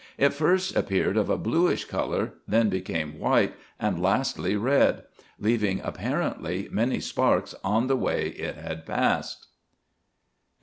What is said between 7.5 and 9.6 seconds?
on the way it had passed.